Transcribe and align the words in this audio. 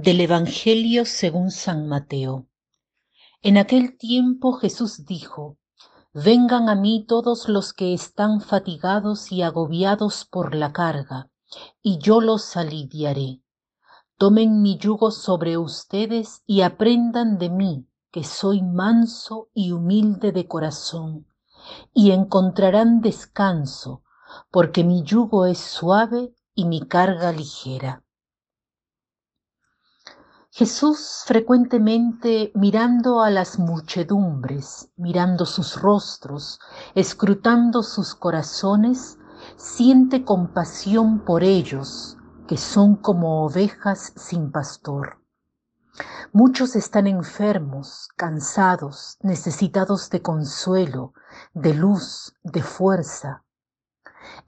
Del 0.00 0.20
Evangelio 0.20 1.04
según 1.04 1.50
San 1.50 1.88
Mateo. 1.88 2.46
En 3.42 3.58
aquel 3.58 3.98
tiempo 3.98 4.52
Jesús 4.52 5.04
dijo, 5.06 5.58
Vengan 6.14 6.68
a 6.68 6.76
mí 6.76 7.04
todos 7.04 7.48
los 7.48 7.72
que 7.72 7.92
están 7.92 8.40
fatigados 8.40 9.32
y 9.32 9.42
agobiados 9.42 10.24
por 10.24 10.54
la 10.54 10.72
carga, 10.72 11.32
y 11.82 11.98
yo 11.98 12.20
los 12.20 12.56
aliviaré. 12.56 13.42
Tomen 14.18 14.62
mi 14.62 14.78
yugo 14.78 15.10
sobre 15.10 15.58
ustedes 15.58 16.44
y 16.46 16.60
aprendan 16.60 17.36
de 17.38 17.50
mí, 17.50 17.88
que 18.12 18.22
soy 18.22 18.62
manso 18.62 19.48
y 19.52 19.72
humilde 19.72 20.30
de 20.30 20.46
corazón, 20.46 21.26
y 21.92 22.12
encontrarán 22.12 23.00
descanso, 23.00 24.04
porque 24.52 24.84
mi 24.84 25.02
yugo 25.02 25.44
es 25.44 25.58
suave 25.58 26.32
y 26.54 26.66
mi 26.66 26.86
carga 26.86 27.32
ligera. 27.32 28.04
Jesús 30.50 31.24
frecuentemente 31.26 32.50
mirando 32.54 33.20
a 33.20 33.30
las 33.30 33.58
muchedumbres, 33.58 34.90
mirando 34.96 35.44
sus 35.44 35.80
rostros, 35.80 36.58
escrutando 36.94 37.82
sus 37.82 38.14
corazones, 38.14 39.18
siente 39.56 40.24
compasión 40.24 41.24
por 41.24 41.44
ellos, 41.44 42.16
que 42.46 42.56
son 42.56 42.96
como 42.96 43.44
ovejas 43.44 44.12
sin 44.16 44.50
pastor. 44.50 45.22
Muchos 46.32 46.76
están 46.76 47.06
enfermos, 47.06 48.08
cansados, 48.16 49.18
necesitados 49.20 50.08
de 50.10 50.22
consuelo, 50.22 51.12
de 51.52 51.74
luz, 51.74 52.34
de 52.42 52.62
fuerza. 52.62 53.44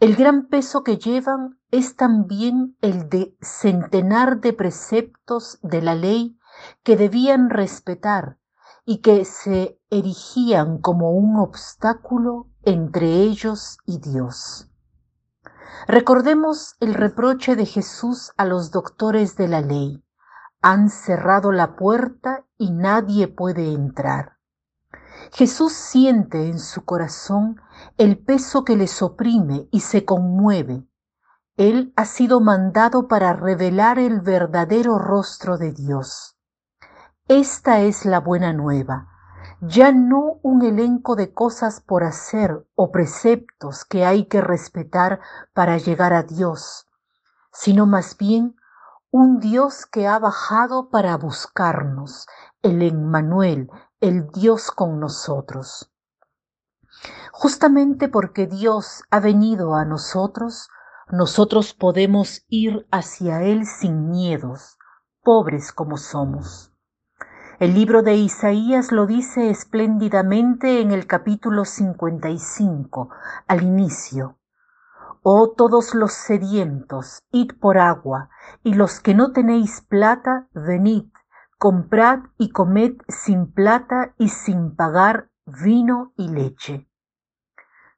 El 0.01 0.17
gran 0.17 0.49
peso 0.49 0.83
que 0.83 0.99
llevan 0.99 1.59
es 1.71 1.97
también 1.97 2.77
el 2.81 3.09
de 3.09 3.37
centenar 3.41 4.41
de 4.41 4.53
preceptos 4.53 5.59
de 5.63 5.83
la 5.83 5.95
ley 5.95 6.39
que 6.83 6.97
debían 6.97 7.51
respetar 7.51 8.39
y 8.85 9.03
que 9.03 9.25
se 9.25 9.81
erigían 9.91 10.79
como 10.79 11.13
un 11.13 11.37
obstáculo 11.37 12.49
entre 12.63 13.07
ellos 13.07 13.79
y 13.87 13.99
Dios. 13.99 14.71
Recordemos 15.87 16.77
el 16.81 16.95
reproche 16.95 17.57
de 17.57 17.67
Jesús 17.67 18.33
a 18.37 18.45
los 18.45 18.71
doctores 18.71 19.37
de 19.37 19.49
la 19.49 19.61
ley. 19.61 20.03
Han 20.61 20.91
cerrado 20.91 21.53
la 21.53 21.77
puerta 21.77 22.45
y 22.59 22.71
nadie 22.71 23.29
puede 23.29 23.73
entrar. 23.73 24.40
Jesús 25.33 25.73
siente 25.73 26.49
en 26.49 26.59
su 26.59 26.85
corazón 26.85 27.61
el 27.99 28.19
peso 28.19 28.65
que 28.65 28.77
les 28.77 29.01
oprime 29.03 29.69
y 29.71 29.81
se 29.81 30.05
conmueve. 30.05 30.87
Él 31.57 31.93
ha 31.97 32.05
sido 32.05 32.41
mandado 32.41 33.07
para 33.07 33.33
revelar 33.33 33.99
el 33.99 34.21
verdadero 34.21 34.99
rostro 34.99 35.57
de 35.59 35.73
Dios. 35.73 36.37
Esta 37.29 37.81
es 37.81 38.05
la 38.05 38.19
buena 38.19 38.53
nueva, 38.53 39.09
ya 39.61 39.93
no 39.93 40.39
un 40.43 40.63
elenco 40.63 41.17
de 41.17 41.33
cosas 41.33 41.81
por 41.81 42.03
hacer 42.03 42.67
o 42.75 42.91
preceptos 42.91 43.85
que 43.85 44.05
hay 44.05 44.25
que 44.25 44.41
respetar 44.41 45.21
para 45.53 45.77
llegar 45.77 46.13
a 46.13 46.23
Dios, 46.23 46.89
sino 47.53 47.87
más 47.87 48.17
bien 48.17 48.57
un 49.11 49.39
Dios 49.39 49.87
que 49.87 50.07
ha 50.07 50.19
bajado 50.19 50.89
para 50.89 51.17
buscarnos, 51.17 52.27
el 52.63 52.83
Emmanuel, 52.83 53.71
el 54.01 54.31
Dios 54.31 54.71
con 54.71 54.99
nosotros. 54.99 55.93
Justamente 57.33 58.09
porque 58.09 58.47
Dios 58.47 59.05
ha 59.11 59.21
venido 59.21 59.75
a 59.75 59.85
nosotros, 59.85 60.71
nosotros 61.11 61.75
podemos 61.75 62.47
ir 62.49 62.87
hacia 62.91 63.43
Él 63.43 63.67
sin 63.67 64.09
miedos, 64.09 64.79
pobres 65.23 65.73
como 65.73 65.99
somos. 65.99 66.73
El 67.59 67.75
libro 67.75 68.03
de 68.03 68.15
Isaías 68.15 68.91
lo 68.91 69.05
dice 69.05 69.51
espléndidamente 69.51 70.81
en 70.81 70.93
el 70.93 71.07
capítulo 71.07 71.67
55, 71.67 73.11
al 73.47 73.63
inicio. 73.63 74.39
Oh 75.23 75.51
todos 75.51 75.95
los 75.95 76.15
sedientos, 76.15 77.19
id 77.33 77.51
por 77.61 77.77
agua, 77.77 78.31
y 78.63 78.73
los 78.73 79.01
que 79.01 79.13
no 79.13 79.33
tenéis 79.33 79.83
plata, 79.83 80.49
venid, 80.55 81.11
comprad 81.61 82.21
y 82.39 82.53
comed 82.53 82.95
sin 83.07 83.53
plata 83.53 84.15
y 84.17 84.31
sin 84.31 84.75
pagar 84.75 85.29
vino 85.45 86.15
y 86.17 86.31
leche. 86.31 86.89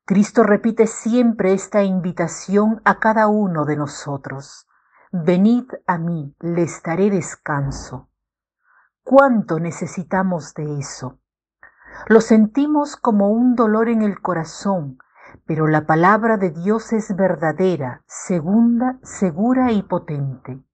Cristo 0.05 0.43
repite 0.43 0.89
siempre 0.89 1.53
esta 1.53 1.85
invitación 1.85 2.83
a 2.85 2.99
cada 2.99 3.29
uno 3.29 3.65
de 3.65 3.77
nosotros. 3.77 4.67
Venid 5.13 5.71
a 5.87 5.97
mí, 5.97 6.35
les 6.41 6.83
daré 6.83 7.09
descanso. 7.09 8.11
¿Cuánto 9.05 9.61
necesitamos 9.61 10.55
de 10.55 10.81
eso? 10.81 11.21
Lo 12.09 12.21
sentimos 12.21 12.97
como 12.97 13.29
un 13.29 13.55
dolor 13.55 13.89
en 13.89 14.03
el 14.03 14.21
corazón, 14.21 14.99
pero 15.47 15.69
la 15.69 15.87
palabra 15.87 16.37
de 16.37 16.51
Dios 16.51 16.93
es 16.93 17.15
verdadera, 17.15 18.03
segunda, 18.09 18.99
segura 19.05 19.71
y 19.71 19.85
potente. 19.85 20.65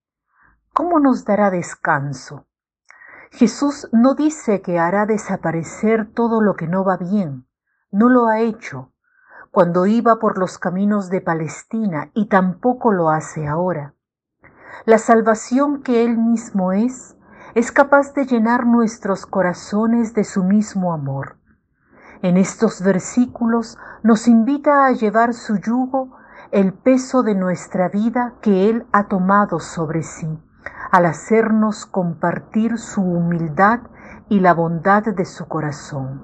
¿Cómo 0.72 1.00
nos 1.00 1.27
dará 1.27 1.50
descanso? 1.50 2.47
Jesús 3.31 3.89
no 3.93 4.15
dice 4.15 4.62
que 4.62 4.78
hará 4.78 5.05
desaparecer 5.06 6.11
todo 6.12 6.41
lo 6.41 6.56
que 6.56 6.66
no 6.66 6.84
va 6.84 6.97
bien, 6.97 7.47
no 7.91 8.09
lo 8.09 8.27
ha 8.27 8.41
hecho 8.41 8.93
cuando 9.50 9.87
iba 9.87 10.19
por 10.19 10.39
los 10.39 10.59
caminos 10.59 11.09
de 11.09 11.21
Palestina 11.21 12.11
y 12.15 12.27
tampoco 12.27 12.93
lo 12.93 13.11
hace 13.11 13.47
ahora. 13.47 13.94
La 14.84 14.99
salvación 14.99 15.83
que 15.83 16.05
Él 16.05 16.16
mismo 16.19 16.72
es, 16.72 17.16
es 17.55 17.72
capaz 17.72 18.12
de 18.15 18.27
llenar 18.27 18.66
nuestros 18.66 19.27
corazones 19.27 20.15
de 20.15 20.25
su 20.25 20.45
mismo 20.45 20.93
amor. 20.93 21.39
En 22.22 22.37
estos 22.37 22.83
versículos 22.83 23.78
nos 24.03 24.28
invita 24.28 24.87
a 24.87 24.93
llevar 24.93 25.34
su 25.34 25.56
yugo, 25.56 26.16
el 26.50 26.72
peso 26.72 27.22
de 27.22 27.34
nuestra 27.34 27.89
vida 27.89 28.34
que 28.43 28.69
Él 28.69 28.87
ha 28.93 29.09
tomado 29.09 29.60
sobre 29.60 30.03
sí 30.03 30.39
al 30.91 31.06
hacernos 31.06 31.87
compartir 31.87 32.78
su 32.78 33.03
humildad 33.03 33.81
y 34.28 34.41
la 34.41 34.54
bondad 34.54 35.04
de 35.04 35.25
su 35.25 35.47
corazón. 35.47 36.22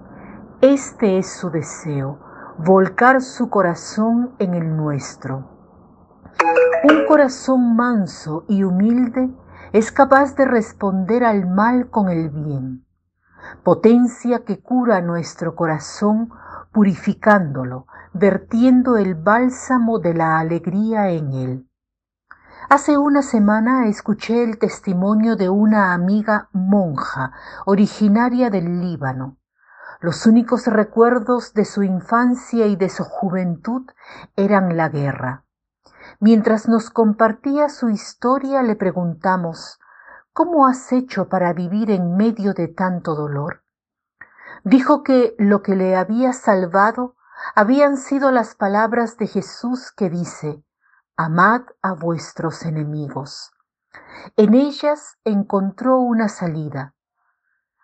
Este 0.61 1.19
es 1.19 1.31
su 1.31 1.51
deseo, 1.51 2.19
volcar 2.59 3.21
su 3.21 3.51
corazón 3.51 4.35
en 4.39 4.55
el 4.55 4.77
nuestro. 4.77 5.51
Un 6.85 7.07
corazón 7.07 7.77
manso 7.77 8.45
y 8.49 8.63
humilde 8.63 9.31
es 9.73 9.91
capaz 9.91 10.37
de 10.37 10.45
responder 10.45 11.25
al 11.25 11.47
mal 11.49 11.91
con 11.91 12.09
el 12.09 12.31
bien, 12.31 12.87
potencia 13.63 14.45
que 14.45 14.63
cura 14.63 15.01
nuestro 15.01 15.55
corazón 15.55 16.31
purificándolo, 16.73 17.87
vertiendo 18.13 18.97
el 18.97 19.15
bálsamo 19.15 19.99
de 19.99 20.15
la 20.15 20.39
alegría 20.39 21.11
en 21.11 21.33
él. 21.33 21.69
Hace 22.71 22.97
una 22.97 23.21
semana 23.21 23.89
escuché 23.89 24.43
el 24.43 24.59
testimonio 24.59 25.37
de 25.37 25.51
una 25.51 25.93
amiga 25.93 26.49
monja 26.53 27.33
originaria 27.67 28.49
del 28.49 28.81
Líbano. 28.81 29.37
Los 30.01 30.25
únicos 30.25 30.67
recuerdos 30.67 31.53
de 31.53 31.67
su 31.67 31.83
infancia 31.83 32.67
y 32.67 32.77
de 32.77 32.89
su 32.89 33.05
juventud 33.05 33.83
eran 34.35 34.79
la 34.79 34.89
guerra. 34.89 35.45
Mientras 36.21 36.67
nos 36.67 36.89
compartía 36.89 37.69
su 37.69 37.91
historia 37.91 38.63
le 38.63 38.77
preguntamos, 38.77 39.79
¿cómo 40.33 40.67
has 40.67 40.91
hecho 40.91 41.29
para 41.29 41.53
vivir 41.53 41.91
en 41.91 42.17
medio 42.17 42.55
de 42.55 42.69
tanto 42.69 43.15
dolor? 43.15 43.63
Dijo 44.65 45.03
que 45.03 45.35
lo 45.39 45.63
que 45.63 45.77
le 45.77 45.97
había 45.97 46.33
salvado 46.33 47.15
habían 47.55 47.99
sido 47.99 48.31
las 48.31 48.55
palabras 48.55 49.19
de 49.19 49.27
Jesús 49.27 49.93
que 49.93 50.09
dice, 50.09 50.65
amad 51.17 51.63
a 51.81 51.93
vuestros 51.93 52.65
enemigos. 52.65 53.53
En 54.37 54.55
ellas 54.55 55.17
encontró 55.25 55.99
una 55.99 56.29
salida. 56.29 56.95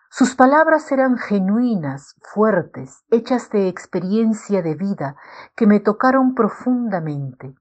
Sus 0.09 0.35
palabras 0.35 0.91
eran 0.91 1.17
genuinas, 1.17 2.15
fuertes, 2.21 3.05
hechas 3.09 3.49
de 3.49 3.69
experiencia 3.69 4.61
de 4.61 4.75
vida, 4.75 5.15
que 5.55 5.65
me 5.65 5.79
tocaron 5.79 6.35
profundamente. 6.35 7.55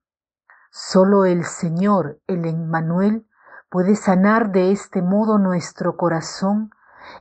Solo 0.73 1.25
el 1.25 1.45
Señor, 1.45 2.21
el 2.27 2.45
Emmanuel, 2.47 3.29
puede 3.71 3.95
sanar 3.95 4.51
de 4.51 4.73
este 4.73 5.03
modo 5.03 5.39
nuestro 5.39 5.97
corazón 5.97 6.71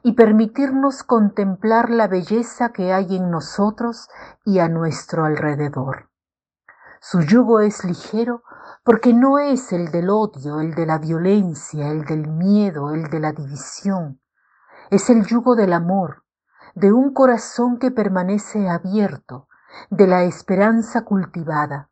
y 0.01 0.13
permitirnos 0.13 1.03
contemplar 1.03 1.91
la 1.91 2.07
belleza 2.07 2.69
que 2.69 2.93
hay 2.93 3.15
en 3.15 3.29
nosotros 3.29 4.09
y 4.43 4.57
a 4.57 4.67
nuestro 4.67 5.25
alrededor. 5.25 6.09
Su 7.01 7.21
yugo 7.21 7.61
es 7.61 7.85
ligero 7.85 8.43
porque 8.83 9.13
no 9.13 9.39
es 9.39 9.71
el 9.71 9.91
del 9.91 10.09
odio, 10.09 10.59
el 10.59 10.75
de 10.75 10.85
la 10.85 10.97
violencia, 10.97 11.89
el 11.89 12.03
del 12.03 12.27
miedo, 12.27 12.93
el 12.93 13.09
de 13.09 13.19
la 13.19 13.31
división. 13.31 14.21
Es 14.89 15.09
el 15.09 15.25
yugo 15.25 15.55
del 15.55 15.73
amor, 15.73 16.23
de 16.75 16.91
un 16.91 17.13
corazón 17.13 17.79
que 17.79 17.91
permanece 17.91 18.67
abierto, 18.69 19.47
de 19.89 20.07
la 20.07 20.23
esperanza 20.23 21.05
cultivada. 21.05 21.89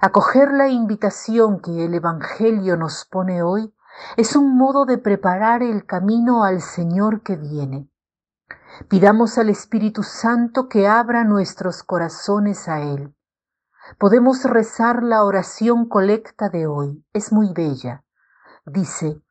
Acoger 0.00 0.52
la 0.52 0.68
invitación 0.68 1.60
que 1.60 1.84
el 1.84 1.94
Evangelio 1.94 2.76
nos 2.76 3.04
pone 3.04 3.42
hoy 3.42 3.72
Es 4.16 4.36
un 4.36 4.56
modo 4.56 4.84
de 4.84 4.98
preparar 4.98 5.62
el 5.62 5.86
camino 5.86 6.44
al 6.44 6.60
Señor 6.60 7.22
que 7.22 7.36
viene. 7.36 7.88
Pidamos 8.88 9.38
al 9.38 9.48
Espíritu 9.50 10.02
Santo 10.02 10.68
que 10.68 10.88
abra 10.88 11.24
nuestros 11.24 11.82
corazones 11.82 12.68
a 12.68 12.80
Él. 12.80 13.14
Podemos 13.98 14.44
rezar 14.44 15.02
la 15.02 15.24
oración 15.24 15.88
colecta 15.88 16.48
de 16.48 16.66
hoy. 16.66 17.04
Es 17.12 17.32
muy 17.32 17.52
bella. 17.52 18.04
Dice, 18.64 19.22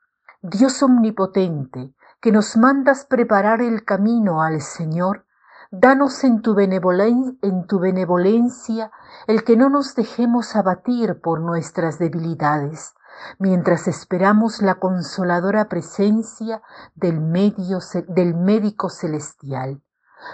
Dios 0.42 0.84
omnipotente, 0.84 1.94
que 2.20 2.32
nos 2.32 2.58
mandas 2.58 3.06
preparar 3.06 3.62
el 3.62 3.86
camino 3.86 4.42
al 4.42 4.62
Señor, 4.62 5.26
danos 5.72 6.24
en 6.24 6.42
tu, 6.42 6.60
en 6.60 7.68
tu 7.68 7.80
benevolencia 7.80 8.92
el 9.28 9.44
que 9.44 9.56
no 9.56 9.70
nos 9.70 9.96
dejemos 9.96 10.56
abatir 10.56 11.22
por 11.22 11.40
nuestras 11.40 11.98
debilidades, 11.98 12.94
mientras 13.40 13.88
esperamos 13.88 14.62
la 14.62 14.76
consoladora 14.76 15.70
presencia 15.70 16.62
del, 16.94 17.22
medio, 17.22 17.80
del 18.08 18.36
médico 18.36 18.90
celestial. 18.90 19.82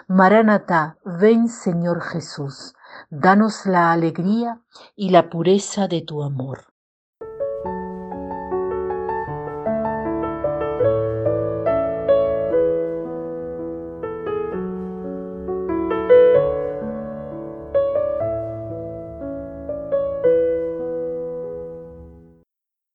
Maranatá, 0.07 0.97
ven 1.05 1.49
Señor 1.49 2.01
Jesús, 2.01 2.75
danos 3.09 3.65
la 3.65 3.91
alegría 3.91 4.61
y 4.95 5.09
la 5.09 5.29
pureza 5.29 5.87
de 5.87 6.01
tu 6.01 6.23
amor. 6.23 6.65